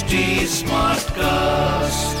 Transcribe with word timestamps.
HT 0.00 0.18
Smartcast. 0.50 2.20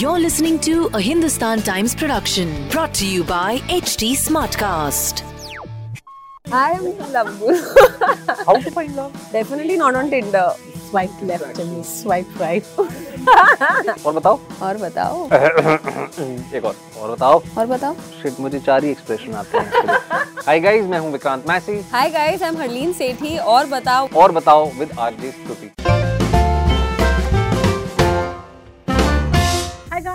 You're 0.00 0.18
listening 0.18 0.58
to 0.60 0.90
a 0.94 1.00
Hindustan 1.00 1.62
Times 1.62 1.94
production 1.94 2.48
brought 2.70 2.92
to 2.94 3.06
you 3.06 3.22
by 3.22 3.58
HT 3.68 4.08
Smartcast. 4.22 5.22
I'm 6.46 6.82
lovable. 7.12 7.54
How 8.46 8.56
to 8.60 8.70
find 8.72 8.96
love? 8.96 9.12
Definitely 9.30 9.76
not 9.76 9.94
on 9.94 10.10
Tinder. 10.10 10.48
swipe 10.88 11.22
left 11.22 11.58
and 11.58 11.76
you 11.76 11.82
swipe 11.84 12.28
right. 12.40 12.64
और 14.06 14.12
बताओ 14.14 14.38
और 14.62 14.76
बताओ 14.78 15.24
एक 15.26 16.64
और 16.64 16.76
और 17.00 17.10
बताओ 17.10 17.42
और 17.58 17.66
बताओ 17.66 17.94
शिट 18.22 18.40
मुझे 18.40 18.60
चार 18.60 18.84
ही 18.84 18.90
एक्सप्रेशन 18.90 19.34
आते 19.40 19.58
हैं 19.58 19.98
हाय 20.46 20.60
गाइस 20.60 20.84
मैं 20.92 20.98
हूँ 20.98 21.12
Vikrant 21.12 21.48
Massey 21.48 21.80
hi 21.92 22.10
guys 22.10 22.42
I 22.42 22.48
am 22.48 22.56
Harleen 22.60 22.92
Sethi 23.02 23.36
और 23.54 23.66
बताओ 23.74 24.08
और 24.22 24.32
बताओ 24.32 24.70
with 24.78 24.98
RJ 24.98 25.30
Stuti 25.30 25.70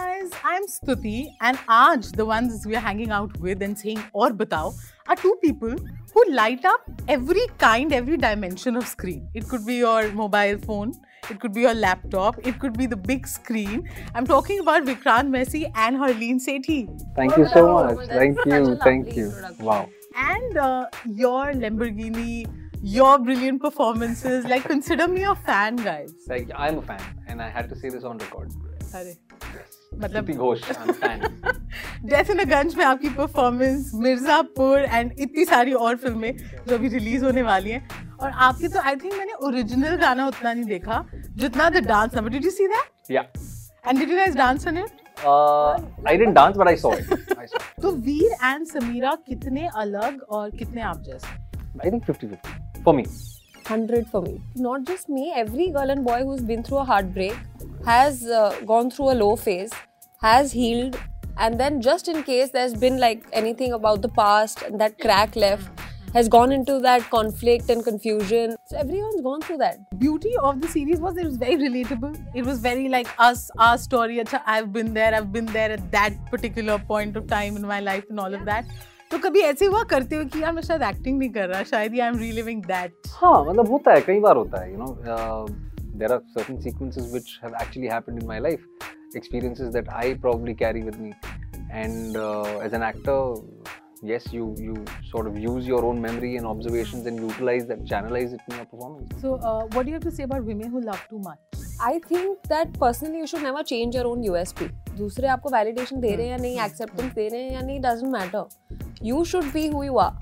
guys, 0.04 0.32
I'm 0.44 0.66
Stuti, 0.68 1.28
and 1.42 1.58
Aj, 1.76 2.16
the 2.16 2.26
ones 2.26 2.66
we're 2.66 2.80
hanging 2.88 3.12
out 3.12 3.38
with 3.40 3.62
and 3.62 3.78
saying 3.78 4.04
or 4.14 4.30
batao, 4.32 4.74
are 5.08 5.16
two 5.16 5.36
people 5.42 5.76
who 6.14 6.24
light 6.30 6.66
up 6.66 6.82
every 7.08 7.46
kind, 7.58 7.94
every 7.94 8.18
dimension 8.18 8.76
of 8.76 8.88
screen. 8.88 9.28
It 9.34 9.48
could 9.48 9.66
be 9.66 9.76
your 9.76 10.12
mobile 10.12 10.58
phone, 10.58 10.94
it 11.30 11.40
could 11.40 11.54
be 11.54 11.62
your 11.62 11.74
laptop, 11.74 12.40
it 12.46 12.60
could 12.60 12.78
be 12.78 12.86
the 12.86 12.98
big 12.98 13.28
screen. 13.28 13.90
I'm 14.14 14.26
talking 14.26 14.60
about 14.60 14.84
Vikrant 14.84 15.30
Massey 15.30 15.66
and 15.76 15.98
Harleen 15.98 16.42
Sethi. 16.48 16.82
Thank 17.16 17.38
you 17.38 17.48
so 17.48 17.64
much. 17.74 18.08
Thank 18.08 18.46
you. 18.46 18.76
Thank 18.84 19.16
you. 19.16 19.32
Wow. 19.60 19.90
And 20.16 20.58
uh, 20.58 20.88
your 21.06 21.46
Lamborghini 21.54 22.46
your 22.86 23.18
brilliant 23.18 23.62
performances. 23.62 24.44
Like, 24.44 24.66
consider 24.66 25.08
me 25.08 25.24
a 25.24 25.36
fan, 25.36 25.78
guys. 25.78 26.14
Like, 26.28 26.50
I'm 26.54 26.80
a 26.80 26.82
fan, 26.82 27.02
and 27.28 27.42
I 27.42 27.50
had 27.50 27.70
to 27.70 27.78
say 27.78 27.88
this 27.88 28.04
on 28.04 28.18
record. 28.18 28.52
Sorry. 28.84 29.16
मतलब 30.02 30.30
Ghosh 30.32 30.62
I'm 30.72 30.90
a 30.90 30.94
fan. 30.94 31.26
Death 32.06 32.30
in 32.32 32.44
Gunj 32.50 32.76
में 32.78 32.84
आपकी 32.86 33.10
performance 33.18 33.92
Mirzapur 34.06 34.80
and 34.80 35.12
इतनी 35.20 35.46
सारी 35.46 35.74
और 35.74 35.96
फ़िल्में 35.98 36.36
जो 36.68 36.76
अभी 36.76 36.88
release 36.96 37.24
होने 37.26 37.42
वाली 37.42 37.70
हैं 37.72 37.88
और 38.22 38.30
आपकी 38.48 38.68
तो 38.68 38.80
आई 38.80 38.96
थिंक 39.04 39.14
मैंने 39.14 39.34
ओरिजिनल 39.48 39.96
गाना 40.02 40.28
उतना 40.28 40.54
नहीं 40.54 40.66
देखा 40.66 41.04
जितना 41.44 41.70
the 41.70 41.84
dance 41.88 42.16
number 42.16 42.30
did 42.32 42.46
you 42.46 42.52
see 42.52 42.68
that 42.68 43.12
Yeah. 43.12 43.26
And 43.88 44.00
did 44.00 44.10
you 44.10 44.18
guys 44.18 44.36
dance 44.36 44.68
on 44.68 44.78
it 44.78 45.02
Uh, 45.32 45.74
I 46.12 46.14
didn't 46.20 46.36
dance 46.38 46.58
but 46.60 46.70
I 46.70 46.72
saw 46.80 46.90
it. 46.94 47.12
I 47.42 47.46
saw 47.50 47.58
it. 47.58 47.66
तो 47.82 47.92
वीर 48.08 48.32
एंड 48.44 48.66
समीरा 48.68 49.12
कितने 49.28 49.68
अलग 49.82 50.22
और 50.38 50.50
कितने 50.58 50.82
आप 50.92 51.02
जैसे 51.04 51.28
I 51.86 51.92
think 51.94 52.10
50-50 52.10 52.82
for 52.88 52.94
me. 53.00 53.06
100 53.66 54.00
for 54.14 54.22
me. 54.24 54.34
Not 54.64 54.88
just 54.90 55.12
me, 55.18 55.28
every 55.44 55.68
girl 55.78 55.94
and 55.96 56.04
boy 56.08 56.18
who's 56.24 56.42
been 56.50 56.64
through 56.70 56.80
a 56.80 56.84
heartbreak 56.90 57.38
has 57.85 58.25
uh, 58.25 58.61
gone 58.67 58.91
through 58.91 59.11
a 59.13 59.17
low 59.25 59.37
phase, 59.37 59.73
has 60.21 60.53
healed, 60.53 60.99
and 61.39 61.59
then 61.59 61.81
just 61.81 62.09
in 62.09 62.23
case 62.23 62.51
there's 62.51 62.75
been 62.75 62.99
like 62.99 63.25
anything 63.33 63.73
about 63.73 64.03
the 64.03 64.09
past 64.09 64.63
and 64.63 64.81
that 64.81 64.99
crack 64.99 65.37
left, 65.37 65.69
has 66.15 66.29
gone 66.29 66.53
into 66.53 66.79
that 66.81 67.03
conflict 67.11 67.69
and 67.69 67.85
confusion. 67.85 68.57
So 68.67 68.79
everyone's 68.79 69.21
gone 69.21 69.43
through 69.43 69.59
that. 69.59 69.79
beauty 69.99 70.35
of 70.43 70.61
the 70.61 70.69
series 70.69 71.01
was 71.01 71.17
it 71.17 71.25
was 71.25 71.37
very 71.37 71.57
relatable. 71.57 72.15
It 72.35 72.45
was 72.45 72.61
very 72.61 72.89
like 72.89 73.09
us, 73.19 73.51
our 73.59 73.79
story. 73.79 74.17
Acha, 74.19 74.43
I've 74.47 74.73
been 74.73 74.95
there, 74.95 75.15
I've 75.15 75.33
been 75.33 75.47
there 75.47 75.71
at 75.73 75.91
that 75.93 76.15
particular 76.31 76.79
point 76.79 77.17
of 77.17 77.27
time 77.27 77.57
in 77.57 77.67
my 77.67 77.81
life 77.81 78.05
and 78.11 78.21
all 78.21 78.35
of 78.35 78.45
that. 78.47 78.65
तो 79.11 79.19
कभी 79.19 79.41
ऐसे 79.41 79.67
हुआ 79.67 79.83
करते 79.91 80.17
हो 80.17 80.25
कि 80.33 80.43
यार 80.43 80.53
मैं 80.53 80.63
शायद 80.63 80.83
एक्टिंग 80.83 81.19
नहीं 81.19 81.31
कर 81.31 81.49
रहा 81.49 81.63
शायद 81.71 81.93
आई 81.93 82.07
एम 82.07 82.19
रीलिविंग 82.19 82.63
दैट 82.65 83.09
हाँ 83.21 83.45
मतलब 83.45 83.71
होता 83.71 83.93
है 83.95 84.01
कई 84.07 84.21
बार 84.21 84.37
होता 84.37 84.61
है 84.63 84.73
you 84.73 84.79
know 84.79 84.89
there 86.03 86.13
are 86.13 86.21
certain 86.39 86.61
sequences 86.69 87.11
which 87.13 87.39
have 87.45 87.55
actually 87.63 87.89
happened 87.89 88.23
in 88.23 88.27
my 88.29 88.41
life 88.41 88.67
experiences 89.19 89.69
that 89.75 89.87
I 89.99 90.07
probably 90.23 90.55
carry 90.63 90.81
with 90.87 90.97
me 91.03 91.13
and 91.83 92.17
uh, 92.17 92.59
as 92.65 92.75
an 92.79 92.83
actor 92.89 93.15
yes 94.11 94.27
you 94.33 94.49
you 94.65 94.75
sort 95.13 95.31
of 95.31 95.39
use 95.45 95.71
your 95.71 95.81
own 95.91 96.03
memory 96.03 96.33
and 96.41 96.47
observations 96.51 97.09
and 97.13 97.23
utilize 97.29 97.65
that 97.71 97.87
channelize 97.93 98.35
it 98.37 98.43
in 98.51 98.57
your 98.57 98.67
performance 98.75 99.23
So, 99.23 99.33
uh, 99.53 99.65
what 99.77 99.87
do 99.87 99.91
you 99.91 99.95
have 99.95 100.05
to 100.05 100.13
say 100.19 100.27
about 100.29 100.45
women 100.45 100.71
who 100.77 100.83
love 100.91 101.01
too 101.15 101.19
much? 101.19 101.65
I 101.81 101.95
think 102.11 102.47
that 102.53 102.79
personally 102.85 103.19
you 103.25 103.27
should 103.27 103.43
never 103.49 103.65
change 103.73 103.99
your 104.01 104.07
own 104.13 104.23
USP. 104.29 104.71
दूसरे 105.01 105.29
आपको 105.29 105.51
validation 105.57 106.01
दे 106.01 106.15
रहे 106.17 106.27
हैं 106.27 106.31
या 106.31 106.43
नहीं 106.43 106.59
acceptance 106.69 107.15
दे 107.15 107.29
रहे 107.29 107.43
हैं 107.43 107.53
या 107.53 107.61
नहीं 107.61 107.81
doesn't 107.89 108.17
matter. 108.19 108.45
You 109.11 109.25
should 109.33 109.53
be 109.59 109.69
who 109.75 109.85
you 109.91 109.99
are. 110.07 110.13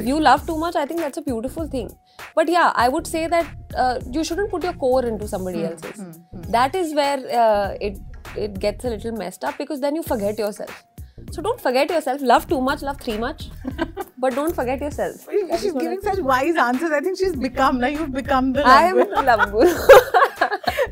If 0.00 0.06
you 0.06 0.18
love 0.20 0.46
too 0.46 0.58
much, 0.64 0.76
I 0.76 0.86
think 0.90 1.00
that's 1.06 1.18
a 1.18 1.26
beautiful 1.30 1.66
thing. 1.76 1.88
But 2.36 2.48
yeah, 2.48 2.72
I 2.74 2.88
would 2.88 3.06
say 3.06 3.26
that 3.26 3.46
uh, 3.76 3.98
you 4.10 4.24
shouldn't 4.24 4.50
put 4.50 4.64
your 4.64 4.72
core 4.84 5.04
into 5.04 5.28
somebody 5.28 5.64
else's. 5.64 6.20
That 6.48 6.74
is 6.74 6.94
where 6.94 7.18
uh, 7.42 7.76
it 7.80 7.98
it 8.36 8.58
gets 8.58 8.84
a 8.84 8.90
little 8.90 9.12
messed 9.12 9.44
up 9.44 9.58
because 9.58 9.80
then 9.80 9.96
you 9.96 10.02
forget 10.02 10.38
yourself. 10.38 10.84
So 11.30 11.42
don't 11.42 11.60
forget 11.60 11.90
yourself. 11.90 12.22
Love 12.22 12.46
too 12.48 12.60
much, 12.60 12.82
love 12.82 13.00
three 13.00 13.18
much, 13.18 13.50
but 14.18 14.34
don't 14.34 14.54
forget 14.54 14.80
yourself. 14.80 15.26
That 15.26 15.60
she's 15.60 15.66
is 15.66 15.74
what 15.74 15.82
I 15.82 15.84
giving 15.84 16.00
such 16.06 16.18
wise 16.30 16.56
answers. 16.56 16.90
I 16.90 17.00
think 17.00 17.18
she's 17.18 17.36
become 17.36 17.78
now. 17.78 17.92
You've 17.98 18.12
become 18.12 18.52
the. 18.52 18.66
I 18.66 18.84
am 18.84 18.98
lovable. 18.98 19.24
lovable. 19.24 19.68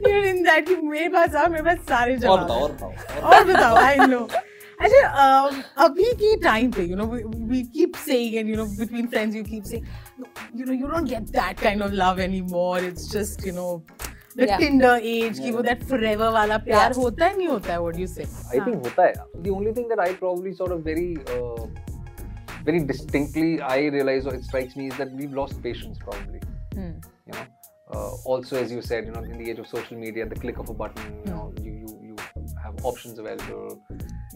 You're 0.04 0.24
in 0.34 0.42
that. 0.44 0.68
You 0.68 0.82
मेरे 0.90 1.08
पास 1.16 1.34
आओ 1.34 1.48
मेरे 1.56 1.64
पास 1.64 1.78
सारे 1.88 2.14
और 2.14 2.20
जवाब 2.20 2.44
बताओ 2.44 2.58
हैं। 2.58 2.62
और 2.62 2.72
बताओ 2.72 3.32
और 3.32 3.44
बताओ 3.52 3.76
आई 3.76 4.06
नो 4.12 4.20
अच्छा 4.80 5.00
um, 5.22 5.56
अभी 5.84 6.12
के 6.20 6.36
टाइम 6.42 6.70
पे 6.72 6.82
you 6.90 6.96
know 6.96 7.06
we 7.48 7.62
keep 7.76 7.96
saying 8.04 8.34
and 8.36 8.48
you 8.50 8.56
know 8.56 8.64
between 8.78 9.06
friends 9.06 9.36
you 9.36 9.42
keep 9.44 9.64
saying 9.70 9.84
you 10.55 10.65
know, 10.65 10.73
you 10.73 10.87
don't 10.87 11.05
get 11.05 11.31
that 11.33 11.57
kind 11.57 11.81
of 11.81 11.93
love 11.93 12.19
anymore. 12.19 12.79
It's 12.79 13.07
just, 13.09 13.45
you 13.45 13.51
know, 13.51 13.83
the 14.35 14.47
yeah. 14.47 14.57
Tinder 14.57 14.99
age, 15.01 15.39
yeah. 15.39 15.61
that 15.61 15.83
forever 15.83 16.31
wala 16.31 16.59
pyar 16.59 16.89
yeah. 16.89 16.93
hota 16.93 17.25
hai, 17.25 17.33
nahi 17.33 17.47
hota 17.47 17.71
hai, 17.73 17.79
what 17.79 17.95
do 17.95 18.01
you 18.01 18.07
say? 18.07 18.27
I 18.53 18.63
think 18.63 18.87
hota 18.87 19.01
hai. 19.01 19.13
The 19.41 19.49
only 19.49 19.73
thing 19.73 19.87
that 19.89 19.99
I 19.99 20.13
probably 20.13 20.53
sort 20.53 20.71
of 20.71 20.83
very, 20.83 21.17
uh, 21.35 21.67
very 22.63 22.83
distinctly 22.83 23.61
I 23.61 23.77
realize 23.97 24.25
or 24.25 24.35
it 24.35 24.43
strikes 24.43 24.75
me 24.75 24.87
is 24.87 24.97
that 24.97 25.11
we've 25.11 25.33
lost 25.33 25.61
patience 25.61 25.97
probably. 25.97 26.41
Hmm. 26.73 26.91
You 27.27 27.33
know, 27.33 27.45
uh, 27.93 28.11
also 28.25 28.57
as 28.57 28.71
you 28.71 28.81
said, 28.81 29.05
you 29.05 29.11
know, 29.11 29.23
in 29.23 29.37
the 29.43 29.49
age 29.49 29.59
of 29.59 29.67
social 29.67 29.97
media, 29.97 30.25
the 30.25 30.35
click 30.35 30.57
of 30.57 30.69
a 30.69 30.73
button, 30.73 31.03
you 31.03 31.21
hmm. 31.21 31.29
know, 31.29 31.53
you, 31.61 31.71
you, 31.71 31.99
you 32.09 32.15
have 32.63 32.83
options 32.83 33.19
available 33.19 33.81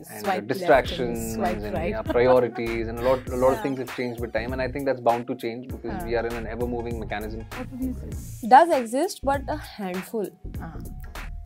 and 0.09 0.17
uh, 0.17 0.19
swipe 0.19 0.25
left 0.25 0.39
and 0.39 0.47
distractions 0.49 1.35
swipe 1.35 1.57
and 1.57 1.73
right. 1.73 1.89
yeah, 1.89 2.01
priorities 2.01 2.87
and 2.87 2.99
a 2.99 3.01
lot 3.01 3.27
a 3.29 3.35
lot 3.35 3.53
of 3.53 3.61
things 3.65 3.79
have 3.79 3.95
changed 3.95 4.19
with 4.21 4.33
time 4.33 4.53
and 4.53 4.61
I 4.61 4.67
think 4.67 4.85
that's 4.85 5.01
bound 5.01 5.27
to 5.27 5.35
change 5.35 5.67
because 5.67 6.03
we 6.03 6.15
are 6.15 6.25
in 6.25 6.33
an 6.33 6.47
ever 6.47 6.67
moving 6.67 6.99
mechanism 6.99 7.45
What 7.55 7.71
would 7.71 7.81
you 7.81 7.95
say? 8.11 8.47
Does 8.47 8.69
exist, 8.69 9.21
but 9.23 9.41
a 9.47 9.57
handful. 9.57 10.27
Ah. 10.61 10.73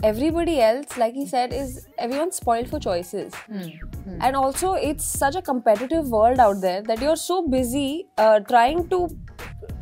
everybody 0.08 0.54
else 0.62 0.98
like 1.02 1.14
he 1.14 1.26
said 1.26 1.54
is 1.58 1.88
everyone's 2.06 2.36
spoiled 2.36 2.70
for 2.72 2.80
choices 2.86 3.36
and 4.26 4.36
also 4.36 4.74
it's 4.74 5.06
such 5.06 5.36
a 5.42 5.42
competitive 5.42 6.10
world 6.10 6.40
out 6.40 6.60
there 6.66 6.82
that 6.90 7.02
you're 7.02 7.16
so 7.16 7.48
busy 7.48 8.08
uh, 8.18 8.40
trying 8.42 8.82
to 8.90 9.00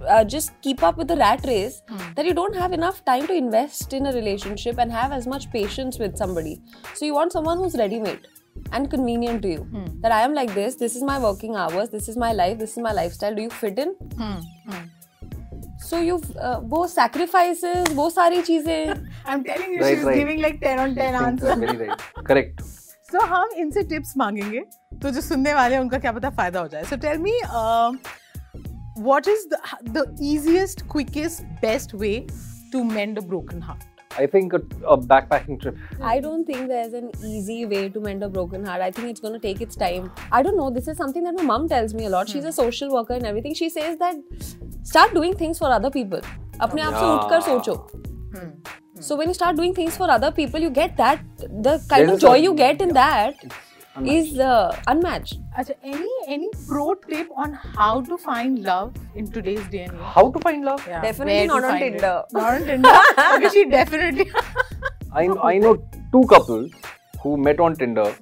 uh, 0.08 0.24
just 0.24 0.52
keep 0.62 0.84
up 0.84 0.98
with 0.98 1.08
the 1.08 1.16
rat 1.16 1.42
race 1.48 1.82
that 2.16 2.26
you 2.26 2.34
don't 2.34 2.56
have 2.56 2.72
enough 2.72 3.04
time 3.06 3.26
to 3.28 3.34
invest 3.34 3.94
in 3.94 4.06
a 4.06 4.14
relationship 4.20 4.78
and 4.78 4.92
have 4.92 5.12
as 5.12 5.26
much 5.26 5.50
patience 5.52 5.98
with 5.98 6.16
somebody 6.16 6.62
so 6.94 7.04
you 7.06 7.16
want 7.16 7.32
someone 7.32 7.58
who's 7.58 7.76
ready 7.76 8.00
made 8.00 8.28
and 8.78 8.90
convenient 8.92 9.42
to 9.46 9.50
you 9.54 9.68
that 10.04 10.12
i 10.18 10.22
am 10.30 10.34
like 10.40 10.54
this 10.58 10.76
this 10.82 10.96
is 11.00 11.04
my 11.12 11.18
working 11.28 11.56
hours 11.62 11.90
this 11.96 12.10
is 12.14 12.18
my 12.26 12.32
life 12.42 12.58
this 12.64 12.76
is 12.78 12.84
my 12.88 12.94
lifestyle 13.00 13.36
do 13.40 13.46
you 13.48 13.54
fit 13.62 13.80
in 13.86 13.94
so 15.88 16.00
you've 16.08 16.28
uh, 16.48 16.60
वो 16.74 16.82
sacrifices 16.96 17.90
वो 18.00 18.10
सारी 18.18 18.42
चीज़ें 18.50 19.10
I'm 19.26 19.44
telling 19.44 19.74
you, 19.74 19.80
Right, 19.82 19.98
she's 19.98 20.06
right. 20.10 20.20
giving 20.20 20.42
like 20.46 20.62
10 20.62 20.80
on 20.86 20.96
10 20.96 21.16
answers. 21.24 21.60
very 21.66 21.78
right 21.88 22.06
correct 22.30 22.62
So 23.12 23.22
हम 23.28 23.50
इनसे 23.62 23.84
tips 23.84 24.14
मांगेंगे 24.18 24.60
तो 25.02 25.10
जो 25.12 25.22
सुनने 25.22 25.54
वाले 25.54 25.76
हैं 25.76 25.82
उनका 25.82 25.98
क्या 26.06 26.12
पता 26.12 26.30
फ़ायदा 26.38 26.60
हो 26.60 26.68
जाए 26.74 26.84
so 26.92 26.98
tell 27.06 27.18
me 27.28 27.34
what 29.08 29.28
is 29.34 29.44
the 29.52 29.60
the 29.98 30.02
easiest 30.30 30.82
quickest 30.94 31.44
best 31.66 31.94
way 32.04 32.16
to 32.74 32.84
mend 32.96 33.20
a 33.22 33.24
broken 33.34 33.62
heart 33.68 33.86
I 34.19 34.27
think 34.27 34.55
a, 34.55 34.61
a 34.87 34.97
backpacking 34.97 35.61
trip 35.63 35.77
I 36.01 36.21
don't 36.21 36.45
think 36.51 36.69
there's 36.69 36.95
an 36.95 37.11
easy 37.31 37.67
way 37.67 37.89
to 37.91 38.01
mend 38.01 38.23
a 38.23 38.29
broken 38.37 38.65
heart. 38.65 38.81
I 38.81 38.91
think 38.91 39.09
it's 39.11 39.21
going 39.21 39.35
to 39.35 39.41
take 39.41 39.61
its 39.61 39.77
time. 39.77 40.11
I 40.33 40.43
don't 40.43 40.57
know. 40.57 40.71
This 40.71 40.89
is 40.89 40.97
something 40.97 41.23
that 41.25 41.35
my 41.41 41.43
mom 41.43 41.69
tells 41.69 41.93
me 41.93 42.07
a 42.07 42.09
lot. 42.15 42.29
She's 42.35 42.47
a 42.47 42.53
social 42.53 42.95
worker 42.95 43.13
and 43.15 43.27
everything. 43.27 43.53
She 43.55 43.69
says 43.69 43.99
that 43.99 44.17
start 44.85 45.13
doing 45.13 45.37
things 45.45 45.59
for 45.65 45.71
other 45.79 45.91
people. 46.01 46.21
अपने 46.65 46.83
आप 46.83 46.95
से 46.95 47.01
Yeah. 47.07 47.15
उठकर 47.15 47.41
सोचो. 47.47 47.75
So 49.07 49.17
when 49.21 49.29
you 49.29 49.35
start 49.39 49.57
doing 49.57 49.75
things 49.79 49.97
for 50.03 50.07
other 50.13 50.31
people, 50.37 50.63
you 50.67 50.71
get 50.71 50.97
that 51.01 51.19
the 51.41 51.75
kind 51.91 52.09
There's 52.09 52.11
of 52.11 52.17
a 52.17 52.21
joy 52.23 52.31
certain- 52.31 52.45
you 52.45 52.55
get 52.61 52.81
in 52.87 52.95
that 52.99 53.45
is 54.06 54.40
uh, 54.40 54.76
unmatched. 54.88 55.40
Achha, 55.58 55.76
any 55.84 56.10
any 56.28 56.50
pro 56.68 56.94
tip 56.96 57.28
on 57.36 57.54
how 57.54 58.02
to 58.02 58.18
find 58.18 58.60
love 58.60 58.96
in 59.16 59.30
today's 59.30 59.68
day 59.68 59.84
and 59.84 59.94
age? 59.94 60.00
How 60.02 60.32
to 60.32 60.40
find 60.40 60.64
love? 60.64 60.86
Yeah. 60.88 61.02
Definitely 61.02 61.48
not 61.48 61.64
on, 61.64 61.80
Tinder. 61.80 62.24
Not 62.32 62.54
on 62.54 62.66
Tinder. 62.66 63.50
she 63.54 63.66
definitely. 63.66 64.32
I 65.14 65.28
I 65.52 65.58
know 65.58 65.76
two 66.12 66.24
couples 66.30 66.72
who 67.22 67.38
met 67.38 67.60
on 67.60 67.76
Tinder 67.76 68.16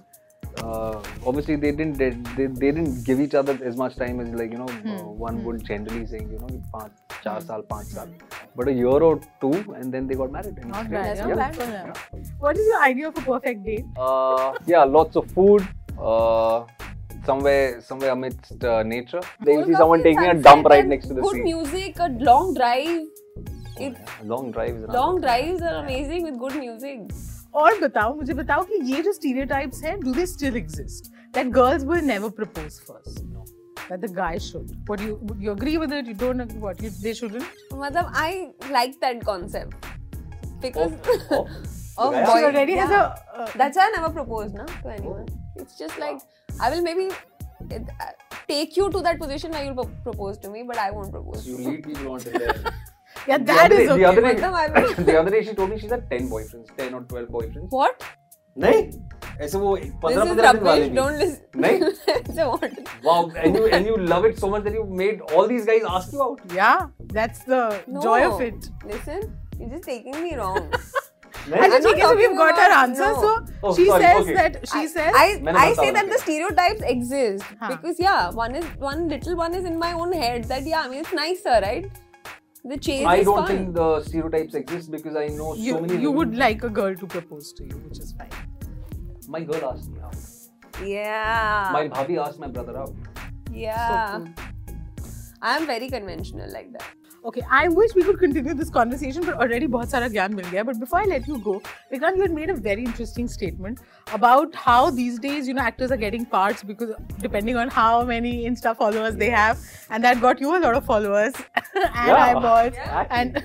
obviously 1.29 1.55
they 1.63 1.71
didn't 1.79 1.97
they, 2.01 2.09
they, 2.37 2.47
they, 2.61 2.71
didn't 2.71 3.03
give 3.07 3.19
each 3.25 3.35
other 3.41 3.55
as 3.69 3.75
much 3.81 3.95
time 4.01 4.19
as 4.23 4.29
like 4.41 4.51
you 4.55 4.59
know 4.61 4.71
hmm. 4.85 4.95
uh, 4.95 5.03
one 5.27 5.37
hmm. 5.37 5.45
would 5.45 5.63
generally 5.71 6.05
say 6.13 6.21
you 6.33 6.39
know 6.43 6.49
five 6.73 6.91
char 7.23 7.39
saal 7.49 7.63
five 7.71 7.85
saal 7.95 8.09
but 8.55 8.71
a 8.73 8.75
year 8.81 8.99
or 9.09 9.15
two 9.43 9.53
and 9.77 9.93
then 9.93 10.07
they 10.07 10.15
got 10.21 10.31
married. 10.31 10.57
And 10.57 10.71
not 10.71 10.89
bad 10.89 11.17
yeah. 11.17 11.51
Yeah. 11.57 11.93
what 12.45 12.57
is 12.57 12.67
your 12.73 12.81
idea 12.83 13.07
of 13.09 13.17
a 13.17 13.21
perfect 13.21 13.63
date? 13.65 13.85
Uh, 13.97 14.53
yeah 14.73 14.83
lots 14.83 15.15
of 15.15 15.31
food 15.37 15.67
uh, 16.11 16.65
somewhere 17.25 17.81
somewhere 17.81 18.11
amidst 18.11 18.63
uh, 18.63 18.83
nature. 18.83 19.21
They 19.45 19.57
will 19.57 19.65
see 19.65 19.79
someone 19.83 20.03
taking 20.03 20.29
a 20.35 20.37
dump 20.49 20.65
right 20.73 20.85
next 20.93 21.07
to 21.09 21.13
the 21.13 21.21
good 21.21 21.33
sea. 21.33 21.37
good 21.39 21.43
music 21.51 21.99
a 21.99 22.09
long 22.29 22.53
drive 22.53 23.01
oh, 23.01 23.83
yeah. 23.83 23.91
long 24.23 24.51
drives 24.51 24.87
long 24.99 25.21
drives 25.25 25.61
are 25.61 25.75
amazing 25.83 26.23
with 26.29 26.39
good 26.45 26.55
music. 26.55 27.11
और 27.53 27.79
बताओ 27.79 28.15
मुझे 28.15 28.33
बताओ 28.33 28.63
कि 28.63 28.79
ये 28.85 29.01
जो 29.03 29.13
stereotypes 29.13 29.83
हैं 29.83 29.99
do 29.99 30.13
they 30.13 30.25
still 30.25 30.57
exist 30.57 31.11
that 31.35 31.47
girls 31.53 31.83
will 31.83 32.05
never 32.05 32.29
propose 32.37 32.79
first 32.81 33.23
no 33.23 33.45
that 33.79 33.99
the 33.99 34.11
guy 34.15 34.39
should 34.39 34.71
what 34.89 35.01
you 35.01 35.19
you 35.37 35.51
agree 35.51 35.77
with 35.77 35.93
it 35.93 36.07
you 36.07 36.13
don't 36.17 36.35
know 36.35 36.45
what 36.55 36.83
you 36.83 36.89
they 37.01 37.13
shouldn't 37.13 37.73
मतलब 37.73 38.11
I 38.17 38.45
like 38.71 38.95
that 39.01 39.23
concept 39.23 39.85
because 40.61 40.93
of 41.99 42.15
boy 42.15 42.43
already 42.43 42.73
has 42.73 42.93
a 42.93 43.05
that's 43.57 43.77
I 43.77 43.91
never 43.91 44.13
propose 44.13 44.53
ना 44.53 44.65
to 44.73 44.89
anyone 44.89 45.25
it's 45.61 45.79
just 45.79 45.99
like 45.99 46.61
I 46.61 46.71
will 46.71 46.81
maybe 46.93 47.09
take 48.47 48.77
you 48.77 48.87
to 48.89 48.99
that 48.99 49.19
position 49.19 49.51
when 49.51 49.67
you 49.67 49.83
propose 50.03 50.41
to 50.43 50.51
me 50.51 50.63
but 50.63 50.77
I 50.77 50.91
won't 50.91 51.11
propose 51.11 51.47
you 51.49 51.57
lead 51.59 51.87
me 51.87 51.93
to 51.95 52.98
yeah 53.28 53.38
the 53.38 53.44
that 53.52 53.64
other 53.66 53.80
is 53.80 53.88
day, 53.88 53.92
okay 53.94 54.02
the 54.02 54.08
other 54.10 54.22
day, 54.22 54.34
Matlab, 54.34 54.54
I 54.54 54.82
will- 54.82 55.04
the 55.10 55.18
other 55.20 55.30
day 55.36 55.42
she 55.48 55.54
told 55.54 55.70
me 55.70 55.78
she's 55.78 55.90
had 55.96 56.04
10 56.10 56.28
boyfriends, 56.34 56.76
10 56.76 56.94
or 56.94 57.02
12 57.14 57.28
boyfriends. 57.38 57.70
What? 57.80 58.04
नहीं 58.64 58.82
ऐसे 59.44 59.58
वो 59.58 59.70
This 59.76 59.92
पंद्रह 60.02 60.22
is 60.22 60.28
पंद्रह 60.30 60.52
दिन 60.52 60.62
वाले 60.64 60.82
rubbish. 60.82 60.90
भी 60.90 60.96
Don't 60.96 61.18
listen. 61.18 61.40
नहीं? 61.62 62.34
so 62.36 62.44
what? 62.50 62.76
Wow, 63.06 63.16
and 63.44 63.56
you 63.60 63.64
and 63.78 63.90
you 63.92 63.96
love 64.12 64.26
it 64.30 64.38
so 64.42 64.50
much 64.56 64.62
that 64.68 64.76
you 64.80 64.84
made 65.00 65.24
all 65.32 65.48
these 65.54 65.64
guys 65.70 65.88
ask 65.96 66.12
you 66.18 66.22
out. 66.26 66.44
yeah 66.58 66.84
that's 67.16 67.40
the 67.54 67.62
No. 67.96 68.04
joy 68.08 68.20
of 68.28 68.44
it 68.50 68.68
Listen, 68.92 69.24
you're 69.58 69.72
just 69.72 69.88
taking 69.92 70.20
me 70.26 70.36
wrong. 70.42 70.60
नहीं? 71.48 71.60
अच्छा 71.60 71.76
I'm 71.76 71.82
ठीक 71.82 71.84
not 71.84 71.96
है 71.98 72.08
so 72.08 72.14
we've 72.18 72.24
talking 72.24 72.36
got 72.40 72.58
her 72.62 72.66
about- 72.66 72.82
answer 72.82 73.08
no. 73.08 73.22
so 73.24 73.32
Oh, 73.68 73.72
she 73.78 73.86
sorry, 73.88 74.04
says 74.04 74.20
okay. 74.22 74.34
that 74.36 74.58
she 74.74 74.78
I, 74.82 74.86
says 74.92 75.18
I, 75.22 75.26
मैंने 75.48 75.58
I 75.64 75.66
बताया 75.72 75.74
say 75.82 75.90
that 75.98 76.06
था। 76.06 76.12
the 76.14 76.20
stereotypes 76.24 76.84
exist 76.94 77.44
Huh. 77.64 77.70
because 77.74 77.98
yeah, 78.06 78.30
one 78.44 78.54
is 78.62 78.68
one 78.86 79.02
little 79.14 79.36
one 79.42 79.58
is 79.62 79.66
in 79.72 79.78
my 79.84 79.92
own 80.04 80.12
head 80.22 80.46
that 80.54 80.70
yeah, 80.74 80.84
I 80.86 80.92
mean 80.94 81.00
it's 81.06 81.16
nicer, 81.20 81.58
right? 81.66 81.90
The 82.65 82.77
chase 82.77 83.05
I 83.05 83.23
don't 83.23 83.37
fun. 83.37 83.47
think 83.47 83.73
the 83.75 84.01
stereotypes 84.03 84.53
exist 84.53 84.91
because 84.91 85.15
I 85.15 85.27
know 85.27 85.53
you, 85.55 85.73
so 85.73 85.81
many. 85.81 85.93
you 85.93 86.11
women- 86.11 86.15
would 86.17 86.37
like 86.37 86.63
a 86.63 86.69
girl 86.69 86.95
to 86.95 87.07
propose 87.07 87.53
to 87.53 87.63
you 87.63 87.77
which 87.87 87.99
is 87.99 88.11
fine 88.13 88.29
My 89.27 89.41
girl 89.41 89.69
asked 89.71 89.89
me 89.89 89.99
out. 90.01 90.15
yeah, 90.85 91.69
My 91.73 91.87
bhabhi 91.87 92.17
asked 92.25 92.39
my 92.39 92.47
brother 92.47 92.77
out. 92.77 92.93
yeah. 93.51 94.25
I 95.41 95.55
am 95.57 95.65
very 95.65 95.87
conventional 95.89 96.51
like 96.51 96.71
that. 96.73 96.83
Okay, 97.25 97.41
I 97.51 97.67
wish 97.67 97.93
we 97.95 98.03
could 98.03 98.17
continue 98.17 98.53
this 98.53 98.69
conversation, 98.69 99.25
but 99.25 99.35
already 99.35 99.67
bahut 99.67 99.89
sara 99.93 100.09
gyan 100.09 100.35
mil 100.39 100.45
gaya. 100.51 100.63
But 100.63 100.79
before 100.79 100.99
I 100.99 101.05
let 101.05 101.27
you 101.27 101.37
go, 101.39 101.61
Vikrant, 101.91 102.15
you 102.15 102.21
had 102.21 102.31
made 102.31 102.49
a 102.49 102.55
very 102.55 102.85
interesting 102.85 103.27
statement 103.27 103.79
about 104.13 104.55
how 104.55 104.89
these 104.89 105.19
days, 105.19 105.47
you 105.47 105.53
know, 105.53 105.61
actors 105.61 105.91
are 105.91 105.97
getting 105.97 106.25
parts 106.25 106.63
because 106.63 106.93
depending 107.19 107.57
on 107.57 107.67
how 107.67 108.03
many 108.03 108.45
Insta 108.49 108.75
followers 108.83 109.15
yes. 109.15 109.19
they 109.23 109.29
have, 109.29 109.59
and 109.89 110.03
that 110.03 110.21
got 110.21 110.39
you 110.39 110.55
a 110.57 110.61
lot 110.67 110.75
of 110.75 110.85
followers 110.85 111.33
and 111.55 112.07
yeah. 112.07 112.23
eyeballs 112.27 112.73
yeah. 112.75 113.07
and. 113.09 113.35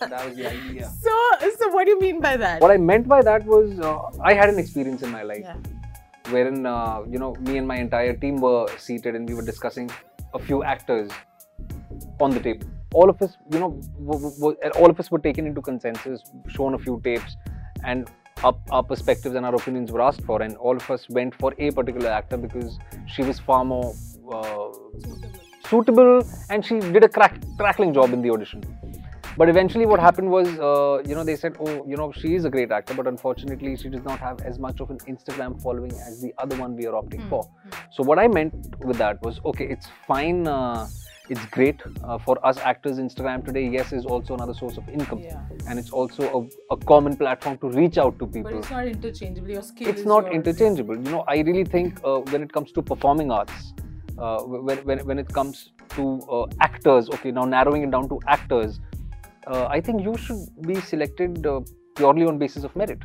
that 0.00 0.24
was 0.26 0.34
the 0.36 0.50
idea. 0.50 0.90
So, 1.02 1.50
so 1.58 1.68
what 1.68 1.84
do 1.84 1.90
you 1.90 2.00
mean 2.00 2.20
by 2.20 2.36
that? 2.38 2.62
What 2.62 2.70
I 2.70 2.78
meant 2.78 3.06
by 3.06 3.20
that 3.22 3.44
was 3.44 3.78
uh, 3.80 3.98
I 4.22 4.32
had 4.32 4.48
an 4.48 4.58
experience 4.58 5.02
in 5.02 5.10
my 5.10 5.22
life. 5.22 5.42
Yeah 5.42 5.56
wherein 6.32 6.64
uh, 6.64 7.02
you 7.08 7.18
know 7.18 7.34
me 7.40 7.58
and 7.58 7.66
my 7.66 7.76
entire 7.76 8.14
team 8.14 8.36
were 8.40 8.68
seated 8.78 9.16
and 9.16 9.28
we 9.28 9.34
were 9.34 9.42
discussing 9.42 9.90
a 10.34 10.38
few 10.38 10.62
actors 10.62 11.10
on 12.20 12.30
the 12.30 12.40
table. 12.40 12.66
All 12.92 13.08
of 13.08 13.20
us, 13.22 13.36
you 13.52 13.60
know, 13.60 13.70
w- 14.04 14.30
w- 14.30 14.40
w- 14.40 14.56
all 14.76 14.90
of 14.90 14.98
us 14.98 15.10
were 15.10 15.18
taken 15.18 15.46
into 15.46 15.60
consensus, 15.60 16.22
shown 16.48 16.74
a 16.74 16.78
few 16.78 17.00
tapes, 17.04 17.36
and 17.84 18.08
our, 18.42 18.56
our 18.70 18.82
perspectives 18.82 19.34
and 19.34 19.46
our 19.46 19.54
opinions 19.54 19.92
were 19.92 20.02
asked 20.02 20.22
for. 20.22 20.42
And 20.42 20.56
all 20.56 20.76
of 20.76 20.90
us 20.90 21.08
went 21.08 21.34
for 21.34 21.54
a 21.58 21.70
particular 21.70 22.10
actor 22.10 22.36
because 22.36 22.78
she 23.06 23.22
was 23.22 23.38
far 23.38 23.64
more 23.64 23.94
uh, 24.32 24.68
suitable 25.68 26.22
and 26.48 26.64
she 26.64 26.80
did 26.80 27.04
a 27.04 27.08
crack, 27.08 27.40
crackling 27.56 27.94
job 27.94 28.12
in 28.12 28.22
the 28.22 28.30
audition. 28.30 28.62
But 29.36 29.48
eventually, 29.48 29.86
what 29.86 30.00
happened 30.00 30.30
was, 30.30 30.48
uh, 30.58 31.02
you 31.08 31.14
know, 31.14 31.22
they 31.24 31.36
said, 31.36 31.56
oh, 31.60 31.86
you 31.86 31.96
know, 31.96 32.12
she 32.12 32.34
is 32.34 32.44
a 32.44 32.50
great 32.50 32.72
actor, 32.72 32.94
but 32.94 33.06
unfortunately, 33.06 33.76
she 33.76 33.88
does 33.88 34.02
not 34.02 34.18
have 34.18 34.40
as 34.42 34.58
much 34.58 34.80
of 34.80 34.90
an 34.90 34.98
Instagram 35.08 35.62
following 35.62 35.92
as 35.92 36.20
the 36.20 36.34
other 36.38 36.56
one 36.56 36.76
we 36.76 36.86
are 36.86 36.92
opting 36.92 37.26
for. 37.30 37.48
So, 37.90 38.02
what 38.02 38.18
I 38.18 38.26
meant 38.26 38.54
with 38.84 38.98
that 38.98 39.22
was, 39.22 39.40
okay, 39.44 39.66
it's 39.66 39.86
fine. 40.06 40.46
Uh, 40.46 40.88
it's 41.30 41.46
great 41.46 41.80
uh, 42.04 42.18
for 42.18 42.34
us 42.44 42.58
actors. 42.58 42.98
Instagram 42.98 43.44
today, 43.44 43.66
yes, 43.68 43.92
is 43.92 44.04
also 44.04 44.34
another 44.34 44.52
source 44.52 44.76
of 44.76 44.88
income, 44.88 45.20
Yeah. 45.20 45.68
and 45.68 45.78
it's 45.78 45.90
also 45.90 46.22
a, 46.38 46.74
a 46.74 46.76
common 46.92 47.16
platform 47.16 47.56
to 47.58 47.70
reach 47.70 47.98
out 47.98 48.18
to 48.18 48.26
people 48.26 48.50
But 48.50 48.54
it's 48.54 48.70
not 48.70 48.86
interchangeable. 48.86 49.50
Your 49.56 49.62
skill 49.62 49.88
it's 49.88 50.00
is 50.00 50.06
not 50.06 50.32
interchangeable. 50.32 50.96
You 50.96 51.10
know, 51.16 51.24
I 51.28 51.38
really 51.50 51.64
think 51.64 52.00
uh, 52.04 52.18
when 52.34 52.42
it 52.42 52.52
comes 52.52 52.72
to 52.72 52.82
performing 52.82 53.30
arts, 53.30 53.72
uh, 54.18 54.42
when, 54.42 54.78
when, 54.78 54.98
when 55.06 55.18
it 55.18 55.32
comes 55.32 55.70
to 55.90 56.20
uh, 56.30 56.46
actors, 56.60 57.08
okay, 57.10 57.30
now 57.30 57.44
narrowing 57.44 57.82
it 57.84 57.90
down 57.90 58.08
to 58.08 58.20
actors, 58.26 58.80
uh, 59.46 59.66
I 59.66 59.80
think 59.80 60.02
you 60.02 60.16
should 60.16 60.40
be 60.66 60.80
selected 60.80 61.46
uh, 61.46 61.60
purely 61.96 62.26
on 62.26 62.38
basis 62.38 62.64
of 62.64 62.74
merit. 62.74 62.98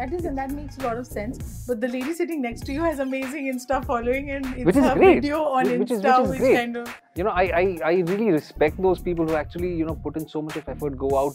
That 0.00 0.12
is, 0.12 0.24
and 0.26 0.36
that 0.38 0.50
makes 0.50 0.76
a 0.78 0.82
lot 0.82 0.98
of 0.98 1.06
sense. 1.06 1.64
But 1.66 1.80
the 1.80 1.88
lady 1.88 2.12
sitting 2.12 2.42
next 2.42 2.66
to 2.66 2.72
you 2.72 2.82
has 2.82 2.98
amazing 2.98 3.46
Insta 3.52 3.82
following, 3.84 4.30
and 4.30 4.44
it's 4.54 4.64
Which 4.66 4.76
is 4.76 4.84
her 4.84 4.94
great. 4.94 5.14
video 5.22 5.42
on 5.44 5.64
Which- 5.70 5.78
which 5.84 5.90
is- 5.90 6.02
Insta, 6.02 6.16
which 6.18 6.24
is 6.26 6.30
which 6.32 6.40
great. 6.40 6.56
kind 6.56 6.76
of 6.76 6.94
You 7.14 7.24
know, 7.24 7.30
I, 7.30 7.44
I, 7.60 7.78
I 7.84 7.92
really 8.10 8.30
respect 8.30 8.80
those 8.82 9.00
people 9.00 9.26
who 9.26 9.36
actually, 9.36 9.74
you 9.74 9.86
know, 9.86 9.94
put 9.94 10.18
in 10.18 10.28
so 10.28 10.42
much 10.42 10.56
of 10.56 10.68
effort, 10.68 10.98
go 10.98 11.16
out 11.18 11.34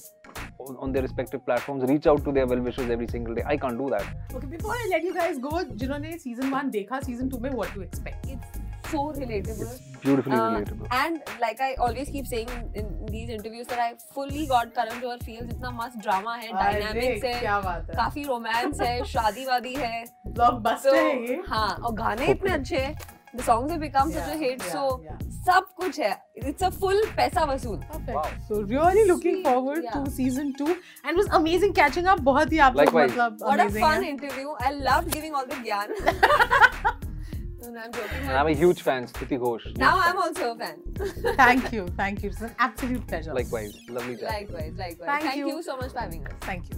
on, 0.59 0.77
on 0.77 0.91
their 0.91 1.01
respective 1.01 1.43
platforms, 1.45 1.89
reach 1.89 2.05
out 2.05 2.23
to 2.23 2.31
their 2.31 2.45
well-wishers 2.45 2.89
every 2.91 3.07
single 3.07 3.33
day. 3.33 3.43
I 3.47 3.57
can't 3.57 3.79
do 3.79 3.89
that. 3.89 4.05
Okay, 4.35 4.45
before 4.45 4.73
I 4.73 4.87
let 4.91 5.03
you 5.03 5.15
guys 5.15 5.39
go, 5.39 5.63
जिन्होंने 5.83 6.19
season 6.27 6.51
one 6.51 6.69
देखा, 6.77 7.03
season 7.09 7.31
two 7.31 7.39
में 7.47 7.51
what 7.61 7.73
to 7.73 7.81
expect? 7.81 8.27
It's 8.27 8.59
so 8.90 9.04
relatable. 9.18 9.68
It's 9.74 9.82
Beautifully 10.06 10.36
Uh, 10.36 10.50
relatable. 10.50 10.86
and 10.96 11.22
like 11.40 11.60
I 11.60 11.74
always 11.86 12.08
keep 12.16 12.26
saying 12.32 12.50
in, 12.74 12.90
these 13.10 13.30
interviews 13.36 13.66
that 13.72 13.78
I 13.86 13.94
fully 14.14 14.46
got 14.46 14.74
Karan 14.74 15.00
Johar 15.04 15.18
feels 15.28 15.50
इतना 15.54 15.70
मस्त 15.80 16.00
drama 16.06 16.36
है, 16.42 16.50
dynamics 16.62 17.24
है, 17.24 17.40
काफ़ी 17.96 18.24
romance 18.30 18.80
है, 18.86 18.94
शादी 19.14 19.46
वादी 19.46 19.74
है. 19.74 20.04
Blockbuster 20.38 20.90
So 20.90 20.94
है 20.96 21.20
ये. 21.28 21.42
हाँ 21.48 21.68
और 21.84 21.94
गाने 22.02 22.26
इतने 22.36 22.52
अच्छे 22.52 22.76
हैं. 22.86 22.96
The 23.38 23.42
songs 23.46 23.70
have 23.72 23.80
become 23.80 24.10
yeah, 24.10 24.26
such 24.26 24.34
a 24.34 24.38
hit. 24.42 24.60
yeah, 24.60 24.72
so 24.72 24.82
yeah. 25.06 25.16
सब 25.48 25.66
कुछ 25.80 25.98
है. 26.00 26.12
It's 26.50 26.62
a 26.66 26.70
full 26.82 27.00
पैसा 27.16 27.44
वसूल. 27.52 27.76
Perfect. 27.88 28.14
Wow. 28.16 28.28
So 28.48 28.60
really 28.74 29.04
looking 29.10 29.36
Sweet, 29.42 29.48
forward 29.48 29.82
yeah. 29.88 29.96
to 30.04 30.10
season 30.18 30.52
two, 30.60 30.68
and 30.68 31.10
it 31.12 31.16
was 31.22 31.28
amazing 31.40 31.74
catching 31.80 32.06
up. 32.14 32.20
बहुत 32.30 32.52
ही 32.52 32.58
आप 32.68 32.76
लोग 32.76 32.84
Likewise. 32.86 33.10
मतलब 33.10 33.38
What 33.48 33.64
a 33.66 33.68
fun 33.80 34.04
हैं. 34.04 34.12
interview. 34.14 34.54
I 34.68 34.72
loved 34.88 35.12
giving 35.18 35.34
all 35.40 35.50
the 35.54 35.60
gyan. 35.68 36.95
No, 37.70 37.80
I'm 37.80 37.92
joking. 37.92 38.18
And 38.22 38.32
I'm 38.32 38.46
a 38.46 38.52
huge 38.52 38.82
fan, 38.82 39.06
Stuti 39.06 39.38
Ghosh. 39.38 39.76
Now 39.76 40.00
I'm 40.02 40.16
also 40.16 40.52
a 40.52 40.56
fan. 40.56 40.80
Thank 41.36 41.72
you, 41.72 41.88
thank 41.96 42.22
you. 42.22 42.30
It's 42.30 42.40
an 42.40 42.54
absolute 42.58 43.06
pleasure. 43.06 43.34
Likewise, 43.34 43.76
lovely 43.88 44.16
chat. 44.16 44.30
likewise, 44.30 44.74
likewise. 44.76 45.06
Thank 45.06 45.22
Thank 45.24 45.36
you. 45.36 45.48
you 45.48 45.62
so 45.62 45.76
much 45.76 45.92
for 45.92 46.00
having 46.00 46.26
us. 46.26 46.32
Thank 46.40 46.64
you. 46.70 46.76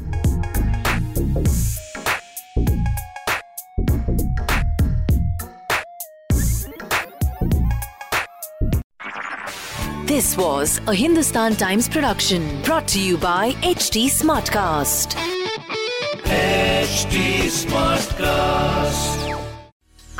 This 10.09 10.37
was 10.39 10.81
a 10.89 10.95
Hindustan 10.95 11.55
Times 11.55 11.87
production 11.87 12.63
brought 12.63 12.89
to 12.89 13.01
you 13.01 13.19
by 13.19 13.53
HT 13.63 14.07
Smartcast. 14.07 15.15
HT 16.25 17.45
Smartcast. 17.67 19.28